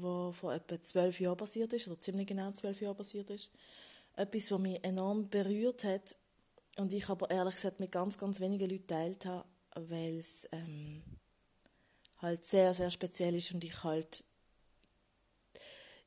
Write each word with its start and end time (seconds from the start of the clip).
die 0.00 0.32
vor 0.32 0.52
etwa 0.54 0.80
zwölf 0.80 1.20
Jahren 1.20 1.36
passiert 1.36 1.72
ist, 1.72 1.88
oder 1.88 1.98
ziemlich 1.98 2.26
genau 2.26 2.50
zwölf 2.52 2.80
Jahren 2.80 2.96
passiert 2.96 3.30
ist. 3.30 3.50
Etwas, 4.16 4.50
was 4.50 4.60
mich 4.60 4.82
enorm 4.84 5.28
berührt 5.28 5.84
hat 5.84 6.16
und 6.76 6.92
ich 6.92 7.08
aber 7.08 7.30
ehrlich 7.30 7.54
gesagt 7.54 7.80
mit 7.80 7.92
ganz, 7.92 8.18
ganz 8.18 8.40
wenigen 8.40 8.68
Leuten 8.68 8.86
geteilt 8.86 9.26
habe, 9.26 9.46
weil 9.74 10.18
es 10.18 10.48
ähm, 10.52 11.02
halt 12.18 12.44
sehr, 12.44 12.72
sehr 12.74 12.90
speziell 12.90 13.34
ist 13.34 13.52
und 13.52 13.64
ich 13.64 13.82
halt 13.84 14.24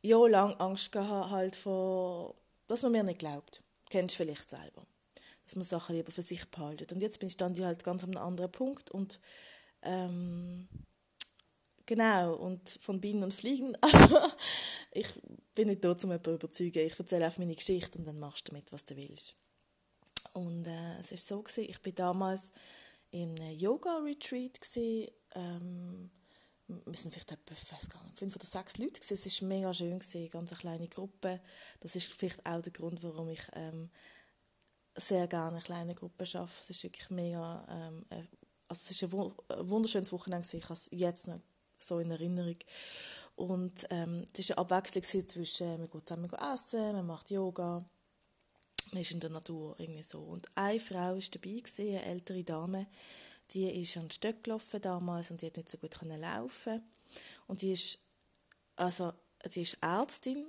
jahrelang 0.01 0.53
Angst 0.55 0.91
gehabt 0.91 1.29
halt 1.29 1.55
vor, 1.55 2.35
dass 2.67 2.83
man 2.83 2.91
mir 2.91 3.03
nicht 3.03 3.19
glaubt. 3.19 3.61
Kennst 3.89 4.15
du 4.15 4.23
vielleicht 4.23 4.49
selber. 4.49 4.85
Dass 5.45 5.55
man 5.55 5.65
Sachen 5.65 5.95
lieber 5.95 6.11
für 6.11 6.21
sich 6.21 6.49
behaltet. 6.49 6.93
Und 6.93 7.01
jetzt 7.01 7.19
bin 7.19 7.27
ich 7.27 7.37
dann 7.37 7.59
halt 7.59 7.83
ganz 7.83 8.03
an 8.03 8.11
einem 8.11 8.23
anderen 8.25 8.51
Punkt 8.51 8.91
und 8.91 9.19
ähm, 9.81 10.68
Genau, 11.89 12.35
und 12.35 12.69
von 12.81 13.01
Bienen 13.01 13.23
und 13.23 13.33
Fliegen. 13.33 13.75
Also, 13.81 14.15
ich 14.91 15.07
bin 15.55 15.69
nicht 15.69 15.83
da, 15.83 15.91
um 15.91 15.97
jemanden 15.97 16.23
zu 16.23 16.35
überzeugen. 16.35 16.85
Ich 16.85 16.99
erzähle 16.99 17.25
einfach 17.25 17.39
meine 17.39 17.55
Geschichte 17.55 17.97
und 17.97 18.05
dann 18.05 18.19
machst 18.19 18.47
du 18.47 18.51
damit, 18.51 18.71
was 18.71 18.85
du 18.85 18.95
willst. 18.95 19.35
Und 20.33 20.67
äh, 20.67 20.99
es 20.99 21.09
war 21.09 21.17
so, 21.17 21.41
gewesen, 21.41 21.65
ich 21.67 21.83
war 21.83 21.91
damals 21.93 22.51
einem 23.11 23.37
Yoga-Retreat. 23.57 24.59
Ähm, 25.33 26.11
wir 26.67 26.93
sind 26.93 27.11
vielleicht 27.11 27.31
etwa, 27.31 27.55
fünf 28.15 28.35
oder 28.35 28.45
sechs 28.45 28.77
Leute. 28.77 28.99
Gewesen. 28.99 29.13
Es 29.15 29.41
war 29.41 29.47
mega 29.47 29.73
schön, 29.73 29.97
gewesen, 29.97 30.29
ganz 30.29 30.51
eine 30.51 30.59
kleine 30.59 30.87
Gruppe. 30.89 31.41
Das 31.79 31.95
ist 31.95 32.13
vielleicht 32.13 32.45
auch 32.45 32.61
der 32.61 32.71
Grund, 32.71 33.01
warum 33.01 33.29
ich 33.29 33.41
ähm, 33.53 33.89
sehr 34.95 35.27
gerne 35.27 35.57
eine 35.57 35.65
kleine 35.65 35.95
Gruppe 35.95 36.25
arbeite. 36.35 36.53
Es 36.61 36.69
ist 36.69 36.83
wirklich 36.83 37.09
mega, 37.09 37.65
ähm, 37.67 38.05
äh, 38.11 38.27
also 38.67 38.91
es 38.91 39.11
war 39.11 39.35
ein 39.57 39.69
wunderschönes 39.71 40.11
Wochenende. 40.11 40.47
Ich 40.55 40.65
habe 40.65 40.73
es 40.75 40.87
jetzt 40.91 41.27
noch 41.27 41.41
so 41.79 41.99
in 41.99 42.11
Erinnerung. 42.11 42.57
Und 43.35 43.87
ähm, 43.89 44.25
es 44.37 44.49
war 44.49 44.57
eine 44.57 44.69
Abwechslung 44.69 45.27
zwischen, 45.27 45.79
man 45.79 45.89
geht 45.89 46.07
zusammen 46.07 46.31
essen, 46.53 46.93
man 46.93 47.07
macht 47.07 47.31
Yoga, 47.31 47.85
man 48.91 49.01
ist 49.01 49.11
in 49.11 49.19
der 49.19 49.29
Natur, 49.29 49.75
irgendwie 49.79 50.03
so. 50.03 50.19
Und 50.19 50.47
eine 50.55 50.79
Frau 50.79 51.15
war 51.15 51.19
dabei, 51.31 51.63
eine 51.77 52.05
ältere 52.05 52.43
Dame, 52.43 52.87
die 53.51 53.81
ist 53.81 53.97
an 53.97 54.03
den 54.03 54.11
Stöcken 54.11 54.43
gelaufen 54.43 54.81
damals 54.81 55.31
und 55.31 55.41
die 55.41 55.47
hat 55.47 55.57
nicht 55.57 55.69
so 55.69 55.77
gut 55.77 55.97
können 55.97 56.19
laufen 56.19 56.83
Und 57.47 57.61
die 57.61 57.71
ist, 57.71 57.99
also, 58.75 59.13
die 59.53 59.61
ist 59.61 59.77
Ärztin 59.81 60.45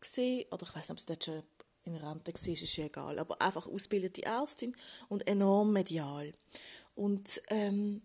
gewesen, 0.00 0.46
oder 0.50 0.62
ich 0.66 0.74
weiß 0.74 0.88
nicht, 0.88 0.90
ob 0.90 1.00
sie 1.00 1.06
dort 1.06 1.24
schon 1.24 1.42
in 1.84 1.96
Rente 1.96 2.32
war, 2.32 2.48
ist 2.48 2.76
ja 2.76 2.84
egal, 2.84 3.18
aber 3.18 3.40
einfach 3.40 3.66
ausgebildete 3.66 4.22
Ärztin 4.24 4.76
und 5.08 5.26
enorm 5.26 5.72
medial. 5.72 6.32
Und 6.94 7.40
ähm, 7.48 8.02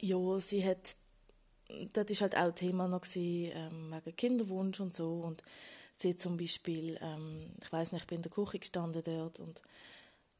ja, 0.00 0.40
sie 0.40 0.64
hat 0.64 0.96
das 1.92 2.08
war 2.08 2.20
halt 2.20 2.36
auch 2.36 2.54
Thema 2.54 2.88
noch 2.88 3.00
gewesen, 3.00 3.52
ähm, 3.54 3.94
wegen 4.04 4.16
Kinderwunsch 4.16 4.80
und 4.80 4.94
so. 4.94 5.20
Und 5.20 5.42
sie 5.92 6.16
zum 6.16 6.36
Beispiel, 6.36 6.98
ähm, 7.00 7.50
ich 7.60 7.72
weiß 7.72 7.92
nicht, 7.92 8.02
ich 8.02 8.06
bin 8.06 8.16
in 8.16 8.22
der 8.22 8.32
Küche 8.32 8.58
gestanden 8.58 9.02
dort 9.04 9.40
und 9.40 9.62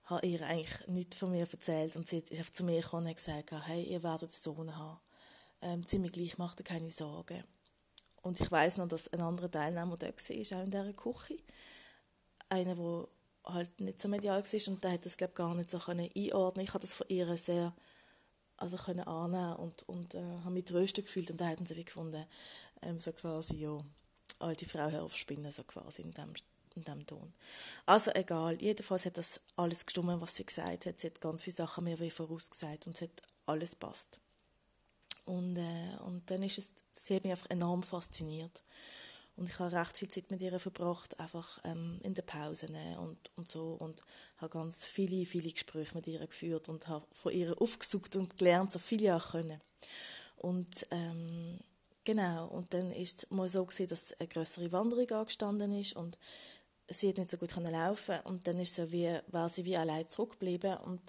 habe 0.05 0.27
ihr 0.27 0.43
eigentlich 0.43 0.89
nichts 0.89 1.17
von 1.17 1.31
mir 1.31 1.47
erzählt. 1.51 1.97
Und 1.97 2.09
sie 2.09 2.19
ist 2.19 2.33
einfach 2.33 2.51
zu 2.51 2.65
mir 2.65 2.81
gekommen 2.81 3.07
und 3.07 3.17
gesagt, 3.17 3.53
hey, 3.67 3.83
ihr 3.85 4.03
werdet 4.03 4.31
einen 4.31 4.33
Sohn 4.33 4.77
haben, 4.77 5.01
ähm, 5.63 5.87
ziemlich 5.87 6.13
gleich, 6.13 6.39
macht 6.39 6.61
ihr 6.61 6.65
keine 6.65 6.91
Sorgen. 6.91 7.45
Und 8.23 8.41
ich 8.41 8.51
weiß 8.51 8.79
noch, 8.79 8.89
dass 8.89 9.09
ein 9.13 9.21
anderer 9.21 9.51
Teilnehmer 9.51 9.97
da 9.97 10.07
war, 10.07 10.59
auch 10.59 10.65
in 10.65 10.71
dieser 10.71 10.93
Küche, 10.95 11.39
einer, 12.49 12.75
der 12.75 13.09
halt 13.45 13.81
nicht 13.81 14.01
so 14.01 14.09
medial 14.09 14.43
war. 14.43 14.69
Und 14.73 14.85
der 14.85 14.93
hat 14.93 15.05
das, 15.05 15.17
glaube 15.17 15.35
gar 15.35 15.55
nicht 15.55 15.71
so 15.71 15.79
einordnen. 15.79 16.65
Ich 16.65 16.71
habe 16.73 16.81
das 16.81 16.95
von 16.95 17.07
ihr 17.09 17.37
sehr 17.37 17.75
also 18.65 18.79
können 18.79 19.05
annehmen 19.07 19.57
und, 19.57 19.83
und 19.89 20.15
äh, 20.15 20.39
habe 20.43 20.51
mich 20.51 20.65
trösten 20.65 21.05
gefühlt 21.05 21.31
und 21.31 21.41
da 21.41 21.47
hatten 21.47 21.67
sie 21.67 21.77
wie 21.77 21.85
gefunden, 21.85 22.25
ähm, 22.81 22.99
so 22.99 23.13
quasi, 23.13 23.57
ja, 23.57 23.85
alte 24.39 24.67
Frau 24.67 24.91
hör 24.91 25.05
auf 25.05 25.15
so 25.17 25.65
quasi 25.65 26.03
in 26.03 26.13
dem, 26.13 26.33
in 26.75 26.83
dem 26.83 27.07
Ton. 27.07 27.35
Also 27.85 28.11
egal, 28.13 28.61
jedenfalls 28.63 29.05
hat 29.05 29.19
das 29.19 29.43
alles 29.57 29.85
gestimmt, 29.85 30.21
was 30.21 30.37
sie 30.37 30.47
gesagt 30.47 30.87
hat. 30.87 30.99
Sie 30.99 31.07
hat 31.09 31.21
ganz 31.21 31.43
viele 31.43 31.57
Sachen 31.57 31.85
mir 31.85 32.01
wie 32.01 32.11
vorausgesagt 32.11 32.87
und 32.87 32.97
es 32.97 33.03
hat 33.03 33.23
alles 33.45 33.75
passt. 33.75 34.19
Und, 35.27 35.57
äh, 35.59 35.97
und 36.07 36.31
dann 36.31 36.43
ist 36.43 36.59
es, 36.59 36.75
sie 36.93 37.17
hat 37.17 37.25
mich 37.25 37.33
einfach 37.33 37.51
enorm 37.51 37.83
fasziniert. 37.83 38.63
Und 39.37 39.49
ich 39.49 39.59
habe 39.59 39.75
recht 39.77 39.99
viel 39.99 40.09
Zeit 40.09 40.31
mit 40.31 40.41
ihr 40.43 40.59
verbracht, 40.61 41.19
einfach 41.19 41.59
ähm, 41.65 41.99
in 42.03 42.15
den 42.15 42.25
Pausen 42.25 42.77
und, 42.99 43.19
und 43.37 43.51
so. 43.51 43.75
Und 43.75 44.01
habe 44.37 44.51
ganz 44.51 44.85
viele, 44.85 45.27
viele 45.27 45.51
Gespräche 45.51 45.95
mit 45.95 46.07
ihr 46.07 46.25
geführt 46.25 46.69
und 46.69 46.87
habe 46.87 47.07
von 47.11 47.33
ihr 47.33 47.61
aufgesucht 47.61 48.15
und 48.15 48.39
gelernt, 48.39 48.73
so 48.73 48.79
viel 48.79 49.05
ich 49.05 49.31
können. 49.31 49.61
Und 50.37 50.87
ähm, 50.91 51.59
genau, 52.05 52.47
und 52.49 52.73
dann 52.75 52.91
ist 52.93 53.25
es 53.25 53.31
mal 53.31 53.49
so 53.49 53.65
gewesen, 53.65 53.89
dass 53.89 54.13
eine 54.21 54.29
größere 54.29 54.71
Wanderung 54.71 55.11
angestanden 55.11 55.73
ist 55.73 55.97
und 55.97 56.17
sie 56.89 57.09
hat 57.09 57.19
nicht 57.19 57.31
so 57.31 57.39
gut 57.39 57.53
können 57.53 57.73
laufen 57.73 58.21
und 58.25 58.47
dann 58.47 58.59
ist 58.59 58.75
so 58.75 58.93
wie, 58.93 59.19
war 59.29 59.49
sie 59.49 59.65
wie 59.65 59.77
allein 59.77 60.07
zurückgeblieben 60.07 60.77
und 60.79 61.01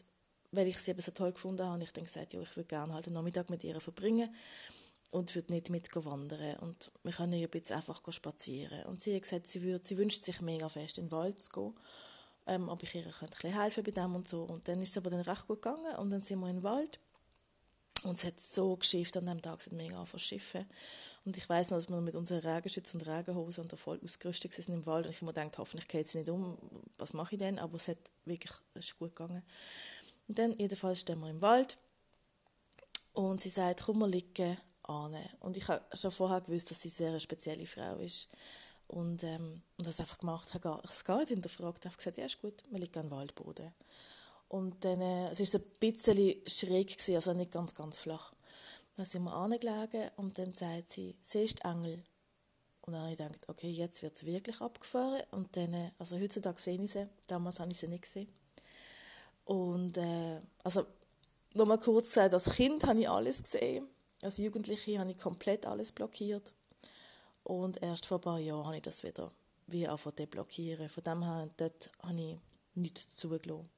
weil 0.51 0.67
ich 0.67 0.79
sie 0.79 0.91
eben 0.91 1.01
so 1.01 1.11
toll 1.11 1.33
gefunden 1.33 1.63
habe, 1.63 1.73
habe 1.73 1.83
ich 1.83 1.91
dann 1.91 2.05
gesagt, 2.05 2.33
ja, 2.33 2.41
ich 2.41 2.55
würde 2.55 2.69
gerne 2.69 2.93
halt 2.93 3.05
den 3.05 3.13
Nachmittag 3.13 3.49
mit 3.49 3.63
ihr 3.63 3.79
verbringen 3.81 4.33
und 5.15 5.33
würde 5.33 5.53
nicht 5.53 5.69
mit 5.69 5.95
wandern 5.95 6.57
und 6.57 6.91
wir 7.03 7.13
können 7.13 7.39
ja 7.39 7.47
jetzt 7.53 7.71
einfach 7.71 8.01
spazieren. 8.11 8.83
Und 8.83 9.01
sie 9.01 9.15
hat 9.15 9.21
gesagt, 9.21 9.47
sie, 9.47 9.61
würde, 9.61 9.85
sie 9.85 9.97
wünscht 9.97 10.23
sich 10.23 10.41
mega 10.41 10.67
fest, 10.67 10.97
in 10.97 11.05
den 11.05 11.11
Wald 11.11 11.41
zu 11.41 11.51
gehen, 11.51 11.73
ähm, 12.47 12.67
ob 12.67 12.83
ich 12.83 12.93
ihr 12.95 13.05
ein 13.05 13.29
bisschen 13.29 13.53
helfen 13.53 13.81
bei 13.81 13.91
dem 13.91 14.13
und 14.13 14.27
so. 14.27 14.43
Und 14.43 14.67
dann 14.67 14.81
ist 14.81 14.89
es 14.89 14.97
aber 14.97 15.09
dann 15.09 15.21
recht 15.21 15.47
gut 15.47 15.61
gegangen 15.61 15.95
und 15.95 16.09
dann 16.09 16.21
sind 16.21 16.39
wir 16.41 16.49
in 16.49 16.57
den 16.57 16.63
Wald 16.63 16.99
und 18.03 18.17
es 18.17 18.25
hat 18.25 18.41
so 18.41 18.75
geschifft 18.75 19.15
an 19.15 19.27
dem 19.27 19.41
Tag, 19.41 19.65
hat 19.65 19.71
mega 19.71 19.95
angefangen 19.95 20.19
schiffen. 20.19 20.65
Und 21.23 21.37
ich 21.37 21.47
weiß 21.47 21.69
noch, 21.69 21.77
dass 21.77 21.87
wir 21.87 22.01
mit 22.01 22.15
unseren 22.15 22.45
Regenschützen 22.45 22.99
und 22.99 23.07
Regenhosen 23.07 23.63
und 23.63 23.79
voll 23.79 24.01
ausgerüstet 24.03 24.53
sind 24.53 24.73
im 24.73 24.85
Wald 24.85 25.05
und 25.05 25.13
ich 25.13 25.21
mir 25.21 25.33
gedacht, 25.33 25.57
hoffentlich 25.59 25.87
geht 25.87 26.07
es 26.07 26.15
nicht 26.15 26.27
um, 26.27 26.57
was 26.97 27.13
mache 27.13 27.35
ich 27.35 27.39
denn? 27.39 27.57
Aber 27.57 27.75
es 27.75 27.87
hat 27.87 27.99
wirklich, 28.25 28.51
es 28.73 28.87
ist 28.87 28.99
gut 28.99 29.15
gegangen. 29.15 29.43
Und 30.27 30.37
dann 30.37 30.57
jedenfalls 30.57 30.99
stehen 30.99 31.21
wir 31.21 31.29
im 31.29 31.41
Wald 31.41 31.77
und 33.13 33.39
sie 33.39 33.47
sagt, 33.47 33.83
komm 33.85 33.99
mal 33.99 34.09
liegen 34.11 34.57
annehmen. 34.89 35.29
Und 35.39 35.57
ich 35.57 35.67
habe 35.67 35.83
schon 35.95 36.11
vorher 36.11 36.41
gewusst, 36.41 36.71
dass 36.71 36.81
sie 36.81 36.89
eine 36.89 37.11
sehr 37.11 37.19
spezielle 37.19 37.65
Frau 37.65 37.97
ist. 37.97 38.29
Und, 38.87 39.23
ähm, 39.23 39.61
und 39.77 39.87
das 39.87 39.99
einfach 39.99 40.19
gemacht, 40.19 40.53
habe 40.53 40.81
es 40.83 41.03
gar 41.05 41.25
hinterfragt, 41.25 41.85
habe 41.85 41.97
gesagt, 41.97 42.17
ja 42.17 42.25
ist 42.25 42.41
gut, 42.41 42.63
wir 42.69 42.79
liegen 42.79 42.99
am 42.99 43.11
Waldboden. 43.11 43.73
Und 44.47 44.85
dann, 44.85 45.01
äh, 45.01 45.29
es 45.31 45.53
war 45.53 45.59
ein 45.59 45.65
bisschen 45.79 46.35
schräg, 46.45 46.89
gewesen, 46.89 47.15
also 47.15 47.33
nicht 47.33 47.51
ganz, 47.51 47.73
ganz 47.73 47.97
flach. 47.97 48.33
Dann 48.95 49.05
sind 49.05 49.23
wir 49.23 49.33
angelegen 49.33 50.09
und 50.17 50.37
dann 50.37 50.53
sagt 50.53 50.89
sie, 50.89 51.15
siehst 51.21 51.63
du 51.63 51.69
Engel? 51.69 52.03
Und 52.81 52.93
dann 52.93 53.01
habe 53.01 53.11
ich 53.13 53.17
gedacht, 53.17 53.49
okay, 53.49 53.69
jetzt 53.69 54.03
wird 54.03 54.15
es 54.15 54.25
wirklich 54.25 54.61
abgefahren. 54.61 55.23
Und 55.31 55.55
dann, 55.57 55.73
äh, 55.73 55.91
also 55.97 56.19
heutzutage 56.19 56.61
sehe 56.61 56.79
ich 56.79 56.91
sie, 56.91 57.09
damals 57.27 57.59
habe 57.59 57.71
ich 57.71 57.77
sie 57.77 57.87
nicht 57.87 58.03
gesehen. 58.03 58.27
Und, 59.45 59.97
äh, 59.97 60.39
also, 60.63 60.85
nochmal 61.53 61.79
kurz 61.79 62.09
gesagt, 62.09 62.33
als 62.33 62.51
Kind 62.51 62.85
habe 62.85 62.99
ich 62.99 63.09
alles 63.09 63.41
gesehen. 63.41 63.87
Als 64.25 64.39
Jugendliche 64.39 64.97
habe 64.97 65.11
ich 65.11 65.19
komplett 65.19 65.67
alles 65.67 65.91
blockiert. 65.91 66.51
Und 67.43 67.83
erst 67.83 68.07
vor 68.07 68.17
ein 68.17 68.21
paar 68.21 68.39
Jahren 68.39 68.65
habe 68.65 68.77
ich 68.77 68.81
das 68.81 69.03
wieder 69.03 69.31
wie 69.67 69.87
angefangen 69.87 70.17
zu 70.17 70.25
blockieren. 70.25 70.89
Von 70.89 71.03
dem 71.03 71.21
her 71.21 71.47
dort 71.57 71.91
habe 72.01 72.19
ich 72.19 72.37
nichts 72.73 73.17
zugelassen. 73.17 73.69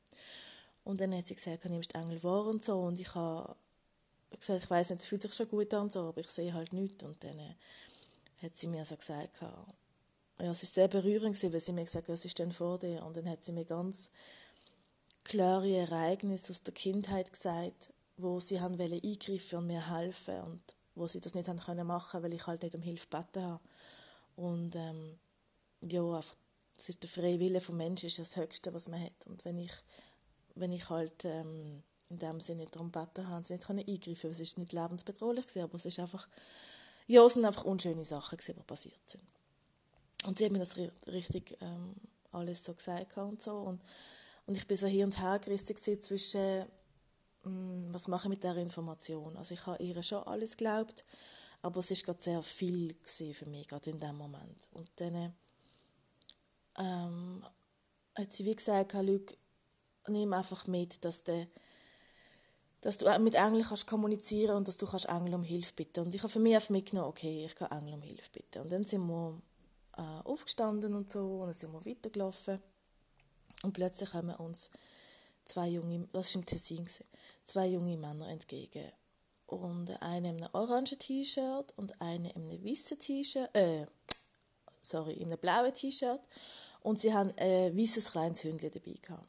Und 0.85 1.01
dann 1.01 1.13
hat 1.13 1.27
sie 1.27 1.35
gesagt, 1.35 1.65
du 1.65 1.69
nimmst 1.69 1.95
Engel 1.95 2.23
wahr 2.23 2.45
und 2.45 2.63
so. 2.63 2.79
Und 2.79 2.97
ich 2.97 3.13
habe 3.13 3.57
gesagt, 4.39 4.63
ich 4.63 4.69
weiß 4.69 4.91
nicht, 4.91 5.01
es 5.01 5.07
fühlt 5.07 5.21
sich 5.21 5.33
schon 5.33 5.49
gut 5.49 5.73
an, 5.73 5.89
so, 5.89 6.07
aber 6.07 6.21
ich 6.21 6.29
sehe 6.29 6.53
halt 6.53 6.71
nichts. 6.71 7.03
Und 7.03 7.21
dann 7.25 7.37
äh, 7.39 7.55
hat 8.41 8.55
sie 8.55 8.67
mir 8.67 8.85
so 8.85 8.95
gesagt, 8.95 9.41
ja, 9.41 9.65
es 10.37 10.47
war 10.47 10.55
sehr 10.55 10.87
berührend, 10.87 11.43
weil 11.43 11.59
sie 11.59 11.73
mir 11.73 11.83
gesagt 11.83 12.07
hat, 12.07 12.13
was 12.13 12.23
ist 12.23 12.39
denn 12.39 12.53
vor 12.53 12.79
dir? 12.79 13.03
Und 13.03 13.17
dann 13.17 13.27
hat 13.27 13.43
sie 13.43 13.51
mir 13.51 13.65
ganz 13.65 14.11
klare 15.25 15.69
Ereignisse 15.69 16.53
aus 16.53 16.63
der 16.63 16.73
Kindheit 16.73 17.33
gesagt, 17.33 17.91
wo 18.17 18.39
sie 18.39 18.59
haben 18.59 18.79
wollen 18.79 19.01
eingreifen 19.03 19.59
und 19.59 19.67
mir 19.67 19.95
helfen 19.95 20.41
und 20.41 20.61
wo 20.95 21.07
sie 21.07 21.21
das 21.21 21.35
nicht 21.35 21.47
haben 21.47 21.59
können 21.59 21.87
machen, 21.87 22.23
weil 22.23 22.33
ich 22.33 22.47
halt 22.47 22.63
nicht 22.63 22.75
um 22.75 22.81
Hilfe 22.81 23.07
gebeten 23.09 23.43
habe. 23.43 23.63
Und 24.35 24.75
ähm, 24.75 25.19
ja, 25.81 26.01
einfach, 26.01 26.35
das 26.75 26.89
ist 26.89 27.03
der 27.03 27.09
freie 27.09 27.39
Wille 27.39 27.61
vom 27.61 27.77
Menschen 27.77 28.07
ist 28.07 28.19
das 28.19 28.35
Höchste, 28.35 28.73
was 28.73 28.87
man 28.87 29.01
hat. 29.01 29.27
Und 29.27 29.45
wenn 29.45 29.59
ich, 29.59 29.71
wenn 30.55 30.71
ich 30.71 30.89
halt 30.89 31.25
ähm, 31.25 31.83
in 32.09 32.19
dem 32.19 32.41
Sinne 32.41 32.61
nicht 32.61 32.75
darum 32.75 32.91
gebeten 32.91 33.27
habe, 33.27 33.45
sie 33.45 33.53
nicht 33.53 33.65
können 33.65 33.87
eingreifen, 33.87 34.31
es 34.31 34.39
ist 34.39 34.57
nicht 34.57 34.73
lebensbedrohlich 34.73 35.45
gewesen, 35.45 35.63
aber 35.63 35.75
es 35.75 35.85
ist 35.85 35.99
einfach 35.99 36.27
ja, 37.07 37.25
es 37.25 37.33
sind 37.33 37.45
einfach 37.45 37.63
unschöne 37.63 38.03
Sachen, 38.03 38.37
die 38.37 38.63
passiert 38.63 39.07
sind. 39.07 39.23
Und 40.25 40.37
sie 40.37 40.45
hat 40.45 40.51
mir 40.51 40.59
das 40.59 40.77
richtig 40.77 41.57
ähm, 41.61 41.95
alles 42.31 42.65
so 42.65 42.73
gesagt 42.73 43.17
und 43.17 43.41
so. 43.41 43.53
Und, 43.53 43.81
und 44.45 44.57
ich 44.57 44.67
bin 44.67 44.75
so 44.75 44.87
hier 44.87 45.05
und 45.05 45.19
her 45.19 45.39
gerissen 45.39 46.01
zwischen, 46.01 46.65
was 47.91 48.07
mache 48.07 48.27
ich 48.27 48.29
mit 48.29 48.43
dieser 48.43 48.57
Information. 48.57 49.37
Also 49.37 49.53
ich 49.53 49.65
habe 49.65 49.81
ihr 49.83 50.01
schon 50.03 50.23
alles 50.23 50.57
geglaubt, 50.57 51.05
aber 51.61 51.79
es 51.79 51.91
war 51.91 51.97
gerade 51.97 52.23
sehr 52.23 52.43
viel 52.43 52.95
für 53.05 53.45
mich, 53.45 53.67
gerade 53.67 53.89
in 53.89 53.99
dem 53.99 54.15
Moment. 54.15 54.67
Und 54.71 54.89
dann 54.97 55.33
ähm, 56.77 57.45
hat 58.15 58.31
sie 58.31 58.45
wie 58.45 58.55
gesagt, 58.55 58.93
Luke, 58.93 59.35
nimm 60.07 60.33
einfach 60.33 60.67
mit, 60.67 61.03
dass 61.03 61.23
der 61.23 61.47
dass 62.81 62.99
du 62.99 63.19
mit 63.19 63.33
Engeln 63.33 63.63
kannst 63.63 63.87
kommunizieren 63.87 64.55
und 64.55 64.67
dass 64.67 64.77
du 64.77 64.85
kannst 64.85 65.09
Engel 65.09 65.33
um 65.33 65.43
Hilfe 65.43 65.73
bitten. 65.73 66.05
Und 66.05 66.15
ich 66.15 66.21
habe 66.21 66.31
für 66.31 66.39
mich 66.39 66.55
einfach 66.55 66.69
mitgenommen, 66.69 67.09
okay, 67.09 67.45
ich 67.45 67.55
kann 67.55 67.71
Engel 67.71 67.95
um 67.95 68.01
Hilfe 68.01 68.29
bitten. 68.31 68.61
Und 68.61 68.71
dann 68.71 68.85
sind 68.85 69.05
wir 69.07 69.41
äh, 69.97 70.01
aufgestanden 70.23 70.93
und 70.93 71.09
so 71.09 71.39
und 71.39 71.47
dann 71.47 71.53
sind 71.53 71.73
wir 71.73 71.85
weitergelaufen. 71.85 72.61
Und 73.63 73.73
plötzlich 73.73 74.11
kommen 74.11 74.35
uns 74.35 74.69
zwei 75.47 75.67
junge, 75.69 76.07
das 76.13 76.35
war 76.35 76.41
im 76.41 76.45
Tessin, 76.45 76.87
zwei 77.43 77.67
junge 77.67 77.97
Männer 77.97 78.29
entgegen. 78.29 78.91
Und 79.45 79.89
einer 80.01 80.29
in 80.29 80.43
einem 80.43 80.49
orangen 80.53 80.85
T-Shirt 80.85 81.73
und 81.77 82.01
einer 82.01 82.35
in 82.35 82.49
einem 82.49 82.63
weißen 82.63 82.99
T-Shirt, 82.99 83.49
äh, 83.55 83.85
sorry, 84.81 85.13
in 85.13 85.27
einem 85.27 85.39
blauen 85.39 85.73
T-Shirt. 85.73 86.19
Und 86.81 86.99
sie 86.99 87.13
haben 87.13 87.33
ein 87.37 87.77
weißes 87.77 88.11
kleines 88.11 88.43
Hündchen 88.43 88.71
dabei 88.71 88.95
gehabt. 89.01 89.27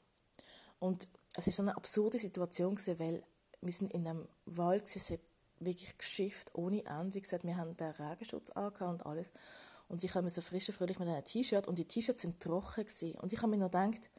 Und 0.81 1.09
es 1.35 1.47
war 1.47 1.53
so 1.53 1.63
eine 1.63 1.77
absurde 1.77 2.19
Situation, 2.19 2.77
weil 2.99 3.23
wir 3.61 3.73
sind 3.73 3.93
in 3.93 4.07
einem 4.07 4.29
Wald, 4.47 4.85
es 4.85 5.13
wirklich 5.61 5.97
geschifft 5.97 6.55
ohne 6.55 6.85
Ende. 6.85 7.15
Wie 7.15 7.21
gesagt, 7.21 7.45
wir 7.45 7.57
haben 7.57 7.77
den 7.77 7.91
Regenschutz 7.93 8.51
und 8.51 9.07
alles. 9.07 9.33
Und 9.89 10.05
ich 10.05 10.15
habe 10.15 10.29
so 10.31 10.41
frisch 10.41 10.69
und 10.69 10.75
fröhlich 10.75 10.99
mit 10.99 11.09
einem 11.09 11.25
T-Shirt 11.25 11.67
und 11.67 11.79
die 11.79 11.85
T-Shirts 11.85 12.23
sind 12.23 12.41
trocken 12.41 12.85
gewesen. 12.85 13.19
Und 13.19 13.33
ich 13.33 13.39
habe 13.41 13.51
mir 13.51 13.59
noch 13.59 13.71
gedacht, 13.71 14.11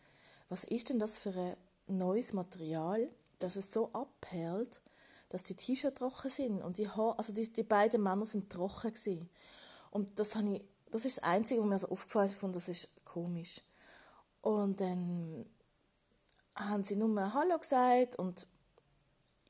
was 0.50 0.63
ist 0.63 0.90
denn 0.90 1.00
das 1.00 1.18
für 1.18 1.30
ein 1.30 1.56
neues 1.97 2.33
Material, 2.33 3.09
dass 3.39 3.56
es 3.56 3.71
so 3.71 3.91
abperlt, 3.94 4.81
dass 5.30 5.44
die 5.44 5.56
T-Shirts 5.56 6.00
trocken 6.00 6.30
sind 6.30 6.62
und 6.62 6.77
die 6.77 6.89
Haare, 6.89 7.18
also 7.18 7.33
die, 7.33 7.51
die 7.51 7.63
beiden 7.63 8.01
Männer 8.01 8.25
sind 8.25 8.50
trocken 8.50 8.94
gewesen. 8.94 9.30
Und 9.91 10.19
das 10.19 10.36
habe 10.36 10.56
ich, 10.56 10.63
das 10.91 11.06
ist 11.06 11.18
das 11.18 11.24
Einzige, 11.24 11.62
was 11.62 11.68
mir 11.68 11.80
so 11.80 11.89
aufgefallen 11.89 12.27
ist, 12.27 12.44
und 12.44 12.56
das 12.56 12.69
ist 12.69 12.89
komisch. 13.06 13.62
Und 14.41 14.81
dann 14.81 15.45
haben 16.56 16.83
sie 16.83 16.95
nur 16.95 17.33
Hallo 17.33 17.57
gesagt 17.57 18.18
und 18.18 18.47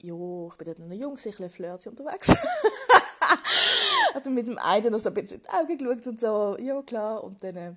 jo, 0.01 0.49
ich 0.51 0.57
bin 0.57 0.65
dort 0.65 0.79
noch 0.79 0.95
jung, 0.95 1.11
ein 1.11 1.15
bisschen 1.15 1.49
flirty 1.49 1.89
unterwegs. 1.89 2.33
hat 4.13 4.25
mit 4.27 4.47
dem 4.47 4.57
einen 4.57 4.91
noch 4.91 4.99
so 4.99 5.09
ein 5.09 5.15
bisschen 5.15 5.37
in 5.37 5.43
die 5.43 5.49
Augen 5.49 5.77
geschaut 5.77 6.07
und 6.07 6.19
so, 6.19 6.57
ja 6.59 6.81
klar, 6.81 7.23
und 7.23 7.43
dann 7.43 7.55
äh, 7.55 7.73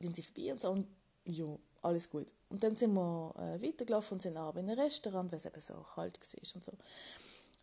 sind 0.00 0.16
sie 0.16 0.22
vorbei 0.22 0.52
und 0.52 0.60
so, 0.60 0.70
und 0.70 0.86
ja, 1.24 1.46
alles 1.82 2.10
gut. 2.10 2.26
Und 2.48 2.62
dann 2.62 2.74
sind 2.74 2.94
wir 2.94 3.34
äh, 3.36 3.62
weitergelaufen 3.62 4.16
und 4.16 4.22
sind 4.22 4.36
abends 4.36 4.62
in 4.62 4.70
ein 4.70 4.78
Restaurant, 4.78 5.30
weil 5.30 5.38
es 5.38 5.46
eben 5.46 5.60
so 5.60 5.74
kalt 5.94 6.18
war 6.18 6.54
und 6.54 6.64
so. 6.64 6.72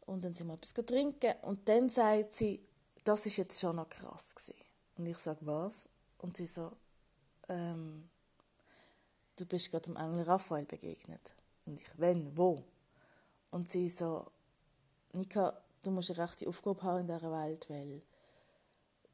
Und 0.05 0.23
dann 0.23 0.33
sind 0.33 0.47
wir 0.47 0.55
etwas 0.55 0.73
trinken 0.73 1.33
und 1.43 1.67
dann 1.67 1.89
sagt 1.89 2.33
sie, 2.33 2.63
das 3.03 3.25
ist 3.25 3.37
jetzt 3.37 3.59
schon 3.59 3.75
noch 3.75 3.89
krass 3.89 4.35
gewesen. 4.35 4.59
Und 4.97 5.05
ich 5.05 5.17
sage, 5.17 5.39
was? 5.41 5.87
Und 6.17 6.35
sie 6.35 6.47
so, 6.47 6.71
ähm, 7.47 8.09
du 9.35 9.45
bist 9.45 9.71
gerade 9.71 9.85
dem 9.85 9.95
Engel 9.95 10.23
Raphael 10.23 10.65
begegnet. 10.65 11.33
Und 11.65 11.79
ich, 11.79 11.87
wenn, 11.97 12.35
wo? 12.37 12.63
Und 13.51 13.69
sie 13.69 13.89
so, 13.89 14.25
Nika, 15.13 15.59
du 15.83 15.91
musst 15.91 16.11
eine 16.11 16.27
rechte 16.27 16.47
Aufgabe 16.47 16.81
haben 16.83 17.01
in 17.01 17.07
dieser 17.07 17.31
Welt, 17.31 17.69
weil 17.69 18.01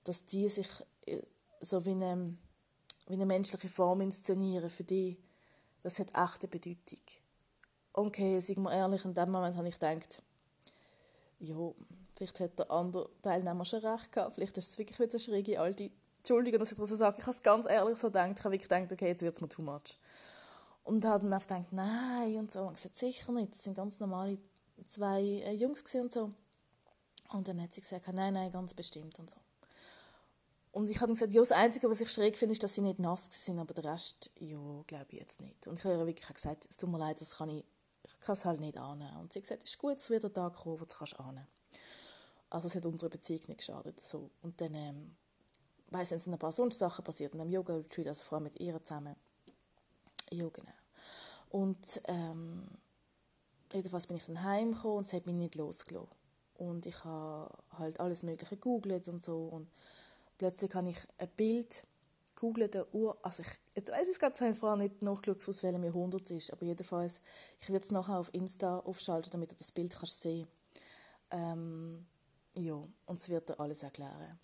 dass 0.05 0.25
die 0.25 0.47
sich 0.47 0.67
äh, 1.05 1.21
so 1.59 1.85
wie 1.85 1.91
eine, 1.91 2.37
wie 3.07 3.13
eine 3.13 3.25
menschliche 3.25 3.69
Form 3.69 4.01
inszenieren 4.01 4.69
für 4.69 4.83
die, 4.83 5.17
das 5.83 5.99
hat 5.99 6.15
echte 6.15 6.47
Bedeutung. 6.47 7.01
Okay, 7.93 8.39
sagen 8.39 8.63
wir 8.63 8.71
ehrlich, 8.71 9.05
in 9.05 9.13
dem 9.13 9.31
Moment 9.31 9.55
habe 9.55 9.67
ich 9.67 9.79
gedacht, 9.79 10.21
ja, 11.39 11.71
vielleicht 12.15 12.39
hat 12.39 12.59
der 12.59 12.71
andere 12.71 13.09
Teilnehmer 13.21 13.65
schon 13.65 13.85
recht 13.85 14.11
gehabt, 14.11 14.35
vielleicht 14.35 14.57
ist 14.57 14.71
es 14.71 14.77
wirklich 14.77 14.99
wieder 14.99 15.11
eine 15.11 15.19
schräge 15.19 15.59
alte 15.59 15.91
Entschuldigung, 16.25 16.59
dass 16.59 16.71
ich 16.71 16.77
das 16.79 16.89
so 16.89 16.95
sage, 16.95 17.17
ich 17.19 17.23
habe 17.23 17.35
es 17.35 17.43
ganz 17.43 17.67
ehrlich 17.69 17.99
so 17.99 18.07
gedacht, 18.07 18.31
ich 18.31 18.43
habe 18.43 18.51
wirklich 18.53 18.67
gedacht, 18.67 18.91
okay, 18.91 19.09
jetzt 19.09 19.21
wird 19.21 19.35
es 19.35 19.41
mir 19.41 19.47
too 19.47 19.61
much. 19.61 19.99
Und 20.83 21.05
habe 21.05 21.23
dann 21.23 21.31
einfach 21.31 21.47
gedacht, 21.47 21.71
nein 21.71 22.35
und 22.37 22.51
so. 22.51 22.61
Und 22.61 22.73
gesagt, 22.73 22.97
sicher 22.97 23.31
nicht, 23.31 23.53
das 23.53 23.63
sind 23.63 23.75
ganz 23.75 23.99
normale 23.99 24.39
zwei 24.87 25.21
äh, 25.21 25.53
Jungs 25.53 25.83
und 25.93 26.11
so. 26.11 26.31
Und 27.29 27.47
dann 27.47 27.61
hat 27.61 27.75
sie 27.75 27.81
gesagt, 27.81 28.07
nein, 28.11 28.33
nein, 28.33 28.49
ganz 28.49 28.73
bestimmt 28.73 29.19
und 29.19 29.29
so. 29.29 29.37
Und 30.75 30.89
ich 30.89 30.99
habe 30.99 31.13
gesagt, 31.13 31.31
ja, 31.31 31.39
das 31.39 31.53
Einzige, 31.53 31.89
was 31.89 32.01
ich 32.01 32.11
schräg 32.11 32.37
finde, 32.37 32.51
ist, 32.51 32.61
dass 32.61 32.75
sie 32.75 32.81
nicht 32.81 32.99
nass 32.99 33.29
sind, 33.31 33.59
aber 33.59 33.73
der 33.73 33.93
Rest, 33.93 34.29
ja, 34.39 34.83
glaube 34.87 35.05
ich 35.11 35.19
jetzt 35.19 35.39
nicht. 35.39 35.67
Und 35.67 35.79
ich 35.79 35.85
habe 35.85 35.95
ihr 35.95 36.05
wirklich 36.05 36.27
gesagt, 36.27 36.67
es 36.69 36.75
tut 36.75 36.89
mir 36.89 36.97
leid, 36.97 37.21
das 37.21 37.37
kann 37.37 37.49
ich, 37.49 37.63
ich 38.03 38.19
kann 38.19 38.33
es 38.33 38.43
halt 38.43 38.59
nicht 38.59 38.77
annehmen. 38.77 39.15
Und 39.21 39.31
sie 39.31 39.39
hat 39.39 39.43
gesagt, 39.43 39.63
es 39.63 39.69
ist 39.69 39.77
gut, 39.77 39.95
es 39.95 40.09
wird 40.09 40.25
ein 40.25 40.33
Tag 40.33 40.53
kommen, 40.53 40.77
wo 40.77 40.83
du 40.83 40.93
es 41.01 41.13
annehmen 41.13 41.47
Also 42.49 42.67
es 42.67 42.75
hat 42.75 42.85
unserer 42.85 43.09
Beziehung 43.09 43.43
nicht 43.47 43.59
geschadet. 43.59 44.05
So. 44.05 44.29
Und 44.41 44.59
dann, 44.59 44.73
ähm, 44.75 45.15
weiss, 45.91 46.09
sind 46.09 46.27
ein 46.33 46.39
paar 46.39 46.51
sonst 46.51 46.77
Sachen 46.77 47.05
passiert 47.05 47.33
in 47.35 47.39
einem 47.39 47.53
Yoga-Retreat, 47.53 48.09
also 48.09 48.25
vor 48.25 48.35
allem 48.39 48.43
mit 48.43 48.59
ihr 48.59 48.83
zusammen. 48.83 49.15
Ja, 50.29 50.49
genau. 50.49 50.73
Und 51.51 52.01
ähm, 52.09 52.67
jedenfalls 53.71 54.07
bin 54.07 54.17
ich 54.17 54.25
dann 54.25 54.43
heimgekommen 54.43 54.97
und 54.97 55.07
es 55.07 55.13
hat 55.13 55.25
mich 55.25 55.35
nicht 55.35 55.55
losgelassen. 55.55 56.09
Und 56.55 56.85
ich 56.85 57.01
habe 57.05 57.49
halt 57.77 58.01
alles 58.01 58.23
Mögliche 58.23 58.57
gegoogelt 58.57 59.07
und 59.07 59.23
so. 59.23 59.45
Und 59.45 59.69
plötzlich 60.37 60.73
habe 60.73 60.89
ich 60.89 60.97
ein 61.17 61.29
Bild 61.35 61.83
gegoogelt, 62.35 62.73
der 62.73 62.93
Uhr. 62.93 63.17
Also 63.21 63.43
ich, 63.43 63.49
jetzt 63.75 63.91
weiß 63.91 64.03
ich 64.03 64.09
es 64.09 64.19
gerade 64.19 64.39
einfach 64.45 64.75
nicht 64.75 65.01
nachgeschaut, 65.01 65.47
aus 65.47 65.63
welchem 65.63 65.83
Jahrhundert 65.83 66.23
es 66.25 66.31
ist. 66.31 66.53
Aber 66.53 66.65
jedenfalls, 66.65 67.21
ich 67.61 67.69
werde 67.69 67.85
es 67.85 67.91
nachher 67.91 68.19
auf 68.19 68.33
Insta 68.33 68.79
aufschalten, 68.79 69.31
damit 69.31 69.51
du 69.51 69.55
das 69.55 69.71
Bild 69.71 69.95
kannst 69.95 70.21
sehen 70.21 70.47
ähm, 71.31 72.05
Ja, 72.55 72.75
und 73.05 73.19
es 73.19 73.29
wird 73.29 73.49
dir 73.49 73.59
alles 73.59 73.83
erklären. 73.83 74.39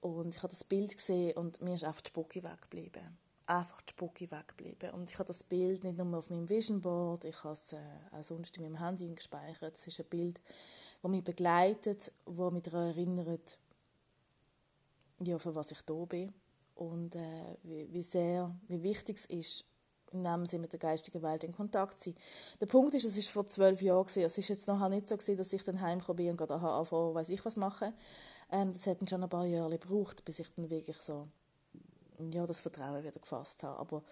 Und 0.00 0.34
ich 0.34 0.42
habe 0.42 0.52
das 0.52 0.64
Bild 0.64 0.96
gesehen 0.96 1.36
und 1.36 1.60
mir 1.62 1.74
ist 1.74 1.84
einfach 1.84 2.02
die 2.02 2.10
Spucke 2.10 2.42
weggeblieben 2.42 3.18
einfach 3.46 3.80
die 3.82 3.92
Spucke 3.92 4.30
weggeblieben. 4.30 4.90
Und 4.90 5.10
ich 5.10 5.18
habe 5.18 5.26
das 5.26 5.42
Bild 5.42 5.84
nicht 5.84 5.96
nur 5.96 6.18
auf 6.18 6.30
meinem 6.30 6.48
Vision 6.48 6.80
Board, 6.80 7.24
ich 7.24 7.44
habe 7.44 7.54
es 7.54 7.72
äh, 7.72 7.78
auch 8.12 8.22
sonst 8.22 8.56
in 8.56 8.64
meinem 8.64 8.78
Handy 8.78 9.12
gespeichert. 9.14 9.76
Es 9.76 9.86
ist 9.86 10.00
ein 10.00 10.06
Bild, 10.06 10.40
das 11.02 11.10
mich 11.10 11.24
begleitet, 11.24 12.12
das 12.24 12.52
mich 12.52 12.62
daran 12.62 12.88
erinnert, 12.88 13.58
ja, 15.20 15.38
für 15.38 15.54
was 15.54 15.70
ich 15.70 15.82
da 15.82 16.04
bin 16.04 16.32
und 16.74 17.14
äh, 17.16 17.56
wie, 17.62 17.92
wie 17.92 18.02
sehr, 18.02 18.54
wie 18.68 18.82
wichtig 18.82 19.18
es 19.18 19.26
ist, 19.26 19.64
in 20.12 20.24
dem 20.24 20.46
Sinne 20.46 20.62
mit 20.62 20.72
der 20.72 20.78
geistigen 20.78 21.22
Welt 21.22 21.44
in 21.44 21.52
Kontakt 21.52 22.00
zu 22.00 22.10
sein. 22.10 22.18
Der 22.60 22.66
Punkt 22.66 22.94
ist, 22.94 23.04
es 23.04 23.16
ist 23.16 23.30
vor 23.30 23.46
zwölf 23.46 23.82
Jahren. 23.82 24.06
Es 24.06 24.38
ist 24.38 24.48
jetzt 24.48 24.68
nachher 24.68 24.88
nicht 24.88 25.08
so 25.08 25.16
gewesen, 25.16 25.36
dass 25.36 25.52
ich 25.52 25.64
dann 25.64 25.80
heimgekommen 25.80 26.16
bin 26.16 26.30
und 26.30 26.36
gerade 26.36 26.54
anfangen, 26.54 27.14
weiß 27.14 27.28
ich 27.30 27.44
was 27.44 27.56
machen. 27.56 27.92
Ähm, 28.50 28.72
das 28.72 28.86
hat 28.86 28.98
schon 29.08 29.22
ein 29.22 29.28
paar 29.28 29.46
Jahre 29.46 29.78
gebraucht, 29.78 30.24
bis 30.24 30.38
ich 30.38 30.48
dann 30.54 30.70
wirklich 30.70 30.98
so 30.98 31.28
ja, 32.32 32.46
das 32.46 32.60
Vertrauen 32.60 33.04
wieder 33.04 33.18
gefasst 33.18 33.62
habe. 33.62 33.78
Aber 33.78 34.02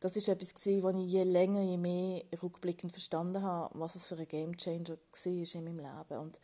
das 0.00 0.16
ist 0.16 0.28
etwas 0.28 0.54
gewesen, 0.54 0.82
was 0.82 0.96
ich 0.96 1.12
je 1.12 1.24
länger, 1.24 1.62
je 1.62 1.76
mehr 1.76 2.22
rückblickend 2.42 2.92
verstanden 2.92 3.42
habe, 3.42 3.78
was 3.78 3.94
es 3.94 4.06
für 4.06 4.16
ein 4.16 4.26
Gamechanger 4.26 4.96
war 4.96 5.54
in 5.54 5.64
meinem 5.64 5.78
Leben. 5.78 6.20
Und 6.20 6.40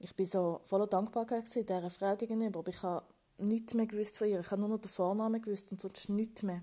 ich 0.00 0.14
bin 0.14 0.26
so 0.26 0.60
voller 0.64 0.86
Dankbarkeit 0.86 1.44
dieser 1.54 1.90
Frau 1.90 2.16
gegenüber, 2.16 2.60
aber 2.60 2.70
ich 2.70 2.82
habe 2.82 3.04
nichts 3.38 3.74
mehr 3.74 3.86
gewusst 3.86 4.18
von 4.18 4.28
ihr. 4.28 4.40
Ich 4.40 4.50
habe 4.50 4.60
nur 4.60 4.70
noch 4.70 4.80
den 4.80 4.90
Vornamen 4.90 5.40
gewusst 5.40 5.72
und 5.72 5.80
sonst 5.80 6.08
nichts 6.10 6.42
mehr. 6.42 6.62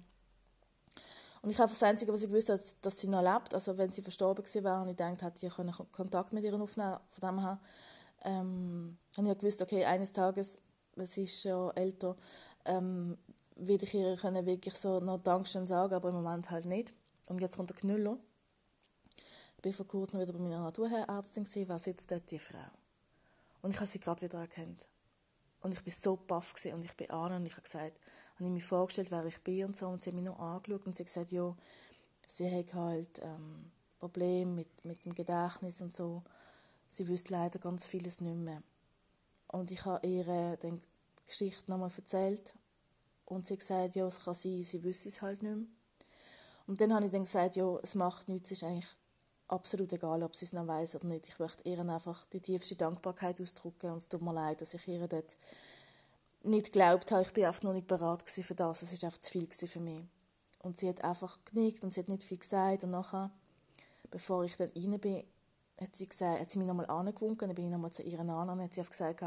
Und 1.42 1.52
ich 1.52 1.60
habe 1.60 1.72
das 1.72 1.84
Einzige, 1.84 2.12
was 2.12 2.24
ich 2.24 2.30
gewusst 2.30 2.50
habe, 2.50 2.62
dass 2.82 3.00
sie 3.00 3.08
noch 3.08 3.22
lebt. 3.22 3.54
Also 3.54 3.78
wenn 3.78 3.92
sie 3.92 4.02
verstorben 4.02 4.44
gewesen 4.44 4.64
wäre, 4.64 4.82
und 4.82 4.90
ich 4.90 4.98
gedacht, 4.98 5.22
hätte 5.22 5.46
ich 5.46 5.92
Kontakt 5.92 6.34
mit 6.34 6.44
ihr 6.44 6.54
aufnehmen 6.60 6.98
Von 7.12 7.30
dem 7.30 7.40
her 7.40 7.60
ähm, 8.24 8.98
habe 9.16 9.32
ich 9.32 9.38
gewusst, 9.38 9.62
okay, 9.62 9.86
eines 9.86 10.12
Tages, 10.12 10.60
sie 10.98 11.24
ist 11.24 11.42
schon 11.42 11.76
älter, 11.78 12.16
ähm, 12.66 13.18
würde 13.56 13.86
ich 13.86 13.94
ihr 13.94 14.18
können 14.18 14.46
wirklich 14.46 14.76
so 14.76 15.00
noch 15.00 15.20
Dankeschön 15.20 15.68
sagen, 15.68 15.94
aber 15.94 16.10
im 16.10 16.16
Moment 16.16 16.50
halt 16.50 16.66
nicht. 16.66 16.92
Und 17.28 17.40
jetzt 17.40 17.58
kommt 17.58 17.70
der 17.70 17.78
Knüller. 17.78 18.18
Ich 19.60 19.66
war 19.66 19.74
vor 19.74 19.88
kurzem 19.88 20.20
wieder 20.20 20.34
bei 20.34 20.40
meiner 20.40 20.62
Naturärztin, 20.62 21.48
was 21.68 21.84
sitzt 21.84 22.12
dort 22.12 22.30
die 22.30 22.40
Frau. 22.40 22.58
Und 23.62 23.72
ich 23.72 23.78
habe 23.78 23.88
sie 23.88 24.00
gerade 24.00 24.22
wieder 24.22 24.40
erkannt. 24.40 24.90
Und 25.66 25.74
ich 25.74 25.84
war 25.84 25.92
so 25.92 26.16
baff 26.16 26.54
und 26.72 26.86
ich 26.86 26.94
bin 26.94 27.10
an 27.10 27.34
und 27.34 27.46
ich 27.48 27.54
habe 27.54 27.64
gesagt, 27.64 28.00
habe 28.36 28.44
ich 28.44 28.50
mir 28.52 28.62
vorgestellt, 28.62 29.10
wer 29.10 29.26
ich 29.26 29.42
bin 29.42 29.66
und 29.66 29.76
so. 29.76 29.88
Und 29.88 30.04
sie 30.04 30.12
hat 30.12 30.16
mich 30.16 30.24
noch 30.24 30.38
angeschaut 30.38 30.86
und 30.86 30.96
sie 30.96 31.02
hat 31.02 31.08
gesagt, 31.08 31.32
ja, 31.32 31.56
sie 32.28 32.56
hat 32.56 32.76
halt 32.76 33.20
ähm, 33.24 33.72
Probleme 33.98 34.52
mit, 34.52 34.86
mit 34.86 35.04
dem 35.04 35.16
Gedächtnis 35.16 35.82
und 35.82 35.96
so. 35.96 36.22
Sie 36.88 37.08
wüsste 37.08 37.34
leider 37.34 37.58
ganz 37.58 37.88
vieles 37.88 38.22
nicht 38.22 38.38
mehr. 38.38 38.62
Und 39.48 39.72
ich 39.72 39.84
habe 39.86 40.06
ihr 40.06 40.56
die 40.58 40.80
Geschichte 41.26 41.72
nochmal 41.72 41.90
erzählt 41.98 42.54
und 43.26 43.48
sie 43.48 43.54
hat 43.54 43.62
gesagt, 43.62 43.96
ja, 43.96 44.06
es 44.06 44.24
kann 44.24 44.36
sein, 44.36 44.64
sie 44.64 44.84
wüsste 44.84 45.10
es 45.10 45.24
halt 45.24 45.42
nicht 45.42 45.56
mehr. 45.56 45.66
Und 46.68 46.80
dann 46.80 46.94
habe 46.94 47.08
ich 47.08 47.12
dann 47.12 47.24
gesagt, 47.24 47.56
ja, 47.56 47.76
es 47.82 47.96
macht 47.96 48.28
nichts, 48.28 48.52
es 48.52 48.62
ist 48.62 48.66
eigentlich 48.66 48.96
absolut 49.48 49.94
egal, 49.94 50.24
ob 50.24 50.36
sie 50.36 50.46
es 50.46 50.54
noch 50.54 50.68
weiß 50.68 50.96
oder 50.96 51.08
nicht. 51.08 51.28
Ich 51.28 51.40
möchte 51.40 51.68
ihr 51.70 51.80
einfach 51.80 52.26
die 52.28 52.42
tiefste 52.42 52.76
Dankbarkeit 52.76 53.40
ausdrücken 53.42 53.92
und 53.92 53.98
es 53.98 54.10
tut 54.10 54.22
mir 54.22 54.34
leid, 54.34 54.62
dass 54.62 54.74
ich 54.74 54.88
ihr 54.88 55.08
dort 55.08 55.36
nicht 56.44 56.72
geglaubt 56.72 57.12
habe. 57.12 57.24
Ich 57.24 57.34
bin 57.34 57.46
einfach 57.46 57.64
noch 57.64 57.74
nicht 57.74 57.88
bereit 57.88 58.30
für 58.30 58.56
das. 58.56 58.82
Es 58.82 59.02
war 59.02 59.08
einfach 59.08 59.20
zu 59.20 59.32
viel 59.32 59.48
für 59.48 59.80
mich. 59.80 60.04
Und 60.60 60.78
sie 60.78 60.90
hat 60.90 61.04
einfach 61.04 61.40
genickt 61.46 61.84
und 61.84 61.94
sie 61.94 62.02
hat 62.02 62.10
nicht 62.10 62.24
viel 62.24 62.38
gesagt. 62.38 62.84
Und 62.84 62.92
nachher, 62.92 63.32
bevor 64.10 64.44
ich 64.46 64.56
dann 64.58 64.72
rein 64.76 65.00
bin, 65.00 65.24
hat 65.80 65.96
sie, 65.96 66.08
gesagt, 66.08 66.42
hat 66.42 66.50
sie 66.50 66.60
mich 66.60 66.68
nochmal 66.68 66.88
angewunken. 66.88 67.48
Dann 67.48 67.56
bin 67.56 67.66
ich 67.66 67.72
nochmal 67.72 67.92
zu 67.92 68.04
ihr 68.04 68.20
an 68.20 68.30
und 68.30 68.62
hat 68.62 68.74
sie 68.74 68.82
einfach 68.82 68.92
gesagt, 68.92 69.24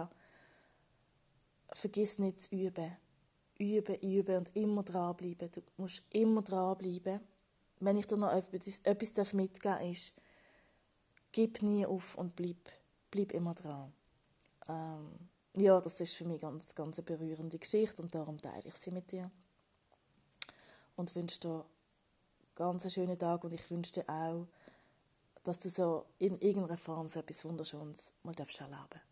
vergiss 1.72 2.18
nicht 2.18 2.40
zu 2.40 2.54
üben. 2.54 2.96
Üben, 3.58 3.96
üben 3.96 4.36
und 4.36 4.56
immer 4.56 4.82
dranbleiben. 4.82 5.50
Du 5.52 5.62
musst 5.76 6.04
immer 6.14 6.42
dranbleiben. 6.42 7.20
Wenn 7.80 7.96
ich 7.96 8.06
dir 8.06 8.16
noch 8.16 8.32
etwas, 8.32 8.80
etwas 8.80 9.32
mitgeben 9.32 9.78
darf, 9.78 9.82
ist, 9.82 10.20
gib 11.32 11.62
nie 11.62 11.86
auf 11.86 12.16
und 12.16 12.34
bleib, 12.36 12.56
bleib 13.10 13.32
immer 13.32 13.54
dran. 13.54 13.92
Ähm, 14.68 15.28
ja, 15.56 15.80
das 15.80 16.00
ist 16.00 16.14
für 16.14 16.24
mich 16.24 16.40
ganz, 16.40 16.74
ganz 16.74 16.98
eine 16.98 17.04
berührende 17.04 17.58
Geschichte 17.58 18.02
und 18.02 18.14
darum 18.14 18.40
teile 18.40 18.68
ich 18.68 18.74
sie 18.74 18.90
mit 18.90 19.10
dir. 19.12 19.30
Und 20.96 21.14
wünsche 21.14 21.40
dir 21.40 21.64
ganz 22.54 22.84
einen 22.84 22.90
schönen 22.90 23.18
Tag 23.18 23.44
und 23.44 23.54
ich 23.54 23.70
wünsche 23.70 23.92
dir 23.92 24.08
auch, 24.08 24.46
dass 25.44 25.60
du 25.60 25.70
so 25.70 26.06
in 26.18 26.36
irgendeiner 26.36 26.76
Form 26.76 27.08
so 27.08 27.20
etwas 27.20 27.44
Wunderschönes 27.44 28.12
mal 28.22 28.34
erleben 28.34 28.70
darfst. 28.70 29.07